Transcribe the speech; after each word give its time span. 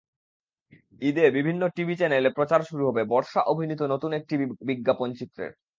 ঈদে 1.01 1.25
বিভিন্ন 1.37 1.61
টিভি 1.75 1.93
চ্যানেলে 1.97 2.29
প্রচার 2.37 2.61
শুরু 2.69 2.83
হবে 2.89 3.01
বর্ষা 3.11 3.41
অভিনীত 3.51 3.81
নতুন 3.93 4.11
একটি 4.19 4.33
বিজ্ঞাপনচিত্রের। 4.69 5.51